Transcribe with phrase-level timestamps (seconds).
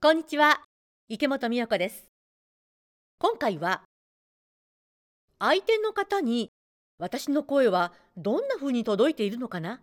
[0.00, 0.60] こんにちは。
[1.08, 2.04] 池本美代子です。
[3.18, 3.82] 今回は
[5.40, 6.52] 相手の方に
[7.00, 9.80] 私の声はどんな風に届いているのかな？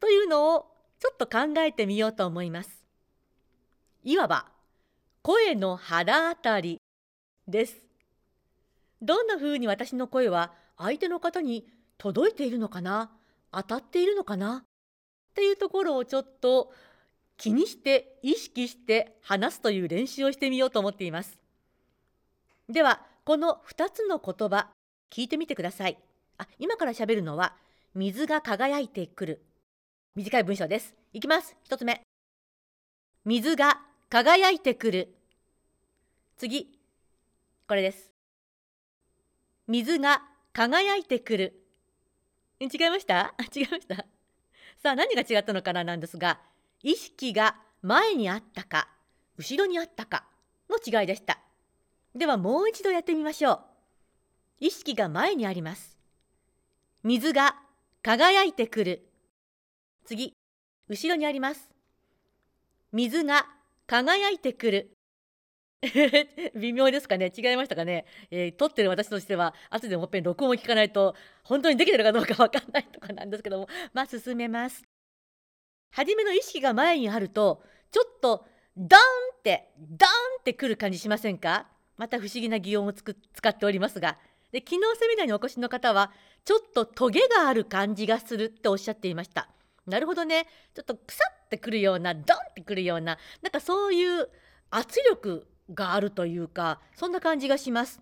[0.00, 0.68] というのを
[0.98, 2.82] ちょっと考えてみようと思います。
[4.04, 4.46] いわば
[5.20, 6.80] 声の腹当たり
[7.46, 7.76] です。
[9.02, 11.66] どんな風に私の声は相手の方に
[11.98, 13.10] 届いているのかな？
[13.52, 14.62] 当たっているのかな？
[14.62, 16.72] っていうところをちょっと
[17.36, 21.38] 気にして意識して話すという練習をしてみようと思っています。
[22.68, 24.68] ではこの2つの言葉
[25.10, 25.98] 聞いてみてください。
[26.38, 27.54] あ今から喋るのは
[27.94, 29.42] 水が輝いてくる。
[30.14, 30.94] 短い文章です。
[31.12, 31.56] いきます。
[31.68, 32.02] 1つ目。
[33.24, 35.14] 水が輝いてくる。
[36.36, 36.78] 次。
[37.68, 38.10] これです。
[39.66, 41.62] 水が輝いてくる。
[42.60, 43.34] 違いました？
[43.54, 44.06] 違いました。
[44.78, 46.40] さあ何が違ったのかななんですが
[46.86, 48.86] 意識が前にあったか
[49.36, 50.24] 後ろにあったか
[50.70, 51.40] の違いでした。
[52.14, 53.60] ではもう一度やってみましょう。
[54.60, 55.98] 意識が前にあります。
[57.02, 57.56] 水が
[58.04, 59.04] 輝いてくる。
[60.04, 60.32] 次
[60.88, 61.68] 後ろにあります。
[62.92, 63.48] 水が
[63.88, 64.96] 輝いてくる。
[66.54, 67.32] 微妙ですかね。
[67.36, 73.68] 違いましたかね、えー、撮ってる私としては後でもっぺん録音を聞かないと本当にできてるかどうかわかんないとかなんですけども。
[73.92, 74.84] まあ進めます。
[75.90, 79.02] 初めの意識が前にあるとちょっとダーン
[79.38, 81.66] ってダーンってくる感じしませんか？
[81.96, 84.18] また不思議な擬音をつく使っておりますが。
[84.52, 86.12] で昨日セミナーにお越しの方は
[86.44, 89.48] ちょっとトゲがある感じがするっておっしゃっていました。
[89.86, 90.46] なるほどね。
[90.74, 94.28] ちょっとクサってくるようなドンってくるようななんかそういう
[94.70, 98.00] 圧力があるというかそんな感じがします。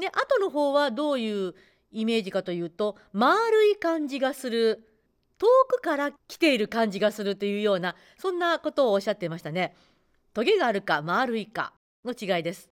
[0.00, 1.54] で後の方はどういう
[1.90, 4.84] イメージかというと丸い感じがする
[5.38, 9.74] 遠くから来ている感じがするというようなそんなことをおっしゃっていましたね。
[10.34, 11.72] トゲがあるか丸いか
[12.04, 12.68] の違いです。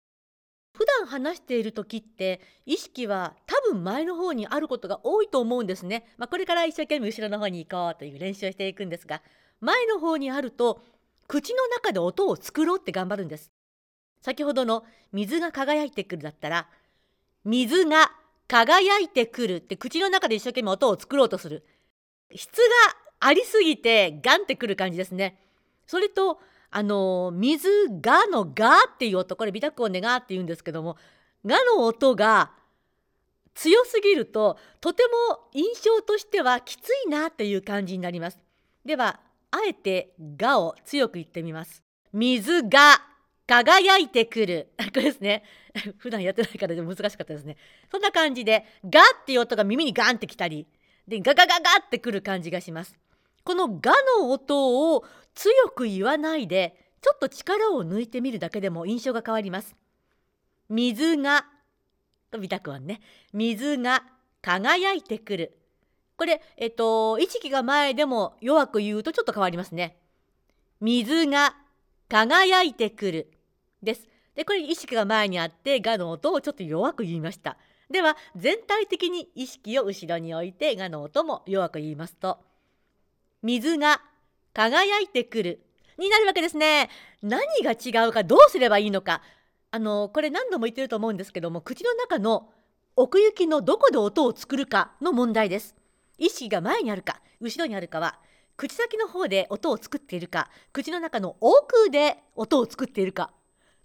[0.76, 6.06] 普段話している時って意識は多分前の方にあることが多いと思うんですね。
[6.18, 9.22] まあ、これから一生懸命後ろの方に行こうという練習をしていくんですが
[9.60, 10.82] 前の方にあると
[11.28, 13.50] 口の中で音を作ろうって頑張るんです。
[14.20, 16.68] 先ほどの水が輝いてくるだったら
[17.44, 18.10] 水が
[18.48, 21.64] 輝いてくるって口の中で一生懸命音を作ろうとする。
[22.34, 22.62] 質が
[23.20, 25.38] ありすぎてガンってくる感じですね。
[25.86, 27.68] それとあの水
[28.00, 30.96] がのがっていう音これビタク音でがって言うんですけども
[31.44, 32.50] がの音が
[33.54, 38.38] 強すぎるととても印象としてはきついなっていう感じになります。
[38.84, 39.20] では
[39.50, 41.82] あえてがを強く言ってみます。
[42.12, 43.00] 水が
[43.46, 44.72] 輝いてくる。
[44.92, 45.44] これですね。
[45.98, 47.56] 普段やってないからで難しかったですね。
[47.90, 50.66] そんな感じで、がっていう音が耳にガンってきたり、
[51.08, 52.98] でガガガガってくる感じがします。
[53.44, 59.76] このガの音を強く言わないでちょっと力を抜いてみるだけでも印象が変わります。
[60.68, 61.46] 水が
[62.40, 63.00] ビタクワンね
[63.32, 64.02] 水が
[64.42, 65.56] 輝いてくる
[66.16, 69.96] これえっと意識が前でも弱く言うとちょっと変わりますね。
[70.80, 71.56] 水が
[72.08, 73.30] 輝いてくる
[73.82, 74.08] です。
[74.34, 77.56] でこれ意識が前にあってがの音をちょっと弱く言いました。
[77.90, 82.38] では全体的に意識を後ろに置いてがの音も弱く言いますと
[83.42, 84.02] 水が
[84.52, 85.60] 輝いてくる
[85.98, 86.90] になるわけですね。
[87.22, 89.22] 何が違うかどうすればいいのか。
[89.70, 92.50] あのこれ何度も言ってると思うんですけども口の中の
[92.96, 95.74] 奥行きのどこで音を作るかの問題です。
[96.18, 98.18] 意識が前にあるか後ろにあるかは
[98.56, 103.30] 口先の方で音を作っているか口の中の奥で音を作っているか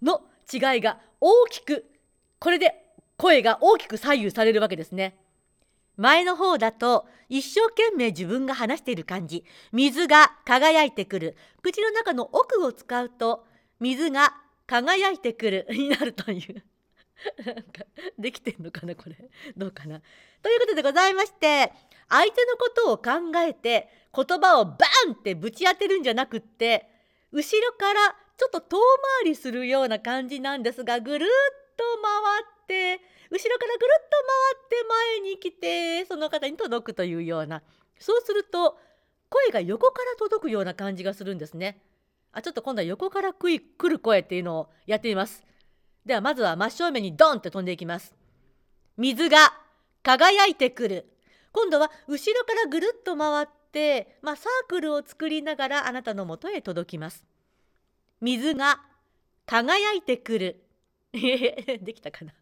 [0.00, 1.84] の違いが大きく
[2.38, 2.81] これで
[3.22, 5.16] 声が大きく左右されるわけですね。
[5.96, 9.44] 前の方だと一生懸命自分が話している感じ。
[9.70, 11.36] 水が輝いてくる。
[11.62, 13.46] 口の中の奥を使うと
[13.78, 14.34] 水が
[14.66, 15.68] 輝いてくる。
[15.70, 16.64] になるという。
[17.46, 17.84] なんか
[18.18, 19.16] できてんのかなこれ。
[19.56, 20.00] どうかな。
[20.42, 21.72] ということでございまして
[22.08, 24.78] 相手のことを考えて言葉をバ
[25.08, 26.88] ンってぶち当てるんじゃなくって
[27.30, 28.00] 後ろから
[28.36, 28.78] ちょっと遠
[29.20, 31.28] 回りするような感じなんですがぐるっ
[31.76, 32.21] と回
[33.42, 34.86] 後ろからぐるっと回って
[35.20, 37.62] 前に来てその方に届くというような
[37.98, 38.78] そうすると
[39.28, 41.80] 声が横から届くような感じがするんですね。
[42.32, 45.44] あちょっと今度は横から来る声っていうのをやってみます。
[46.06, 48.14] ではまずは真正面にドンって飛んでいきます。
[48.96, 49.38] 水が
[50.02, 51.06] 輝いてくる。
[51.52, 57.26] 今度は後ろからぐるっと回って、まあ、サークルを作りながらあなたのもとへ届きます。
[58.20, 58.82] 水が
[59.46, 60.64] 輝いてくる。
[61.12, 62.32] できたかな？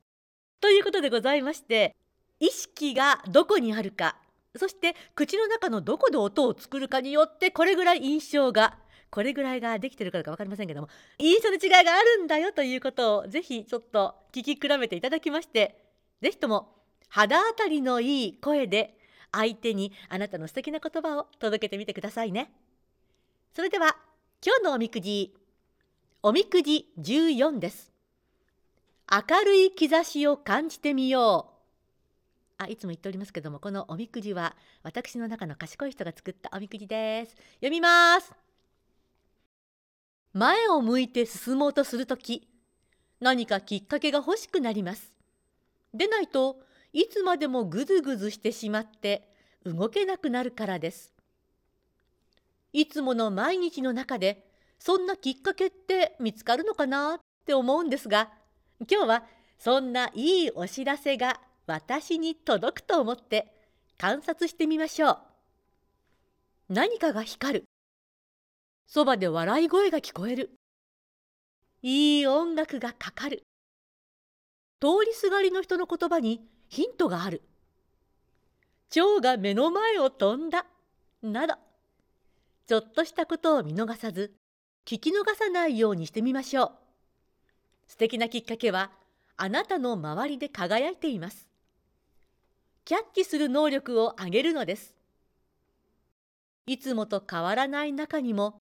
[0.60, 1.96] ということでございまして
[2.38, 4.16] 意識がどこにあるか
[4.56, 8.76] そして口の中のどこで音を作るかによってこれぐらい印象が
[9.10, 15.76] これぐらいができてるからか分かりませんけども印象の違いがあるんだよということをぜひちょっと聞き比べていただきまして
[16.20, 16.74] ぜひとも
[17.08, 18.96] 肌当たりのいい声で
[19.32, 22.52] 相手にあなたの素敵な言葉を届けてみてくださいね。
[23.54, 23.96] それでは
[24.44, 25.34] 今日のおみくじ
[26.22, 27.89] おみくじ14です。
[29.12, 32.62] 明るい兆しを感じてみよう。
[32.62, 34.54] あいつも言っておりますけどもこのおみくじは
[34.84, 37.34] 私の中の賢い人が作ったおみくじです。
[37.54, 38.32] 読みます。
[40.32, 42.46] 前を向いて進もうとするとき
[43.18, 45.12] 何かきっかけが欲しくなります。
[45.92, 46.60] でないと
[46.92, 49.28] いつまでもぐずぐずしてしまって
[49.64, 51.12] 動けなくなるからです。
[52.72, 54.46] いつもの毎日の中で
[54.78, 58.30] そんなきっかけって見つかるのかなって思うんですが
[58.88, 59.24] 今日は
[59.58, 63.52] そんないいお知らせが私に届くと思って
[63.98, 65.18] 観察してみましょう。
[66.70, 67.64] 何かが光る。
[68.86, 70.50] そばで笑い声が聞こえる。
[71.82, 73.42] いい音楽がかかる。
[74.80, 77.42] 通りすがりの人の言葉にヒントがある。
[78.88, 80.66] 蝶が目の前を飛んだ。
[81.22, 81.54] など、
[82.66, 84.32] ちょっとしたことを見逃さず、
[84.86, 86.89] 聞き逃さないようにしてみましょう。
[87.90, 88.92] 素敵なきっかけは、
[89.36, 91.48] あなたの周りで輝いています。
[92.84, 94.94] キャッチする能力を上げるのです。
[96.66, 98.62] いつもと変わらない中にも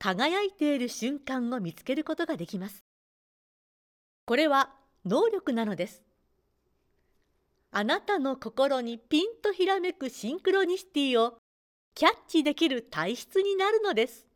[0.00, 2.82] 輝いている瞬間を見つけることができます。
[4.26, 4.70] これは
[5.06, 6.02] 能力なのです。
[7.70, 11.38] あなたの心にピンとひらめくシンクロニシティを
[11.94, 14.31] キャッチできる体質になるのです。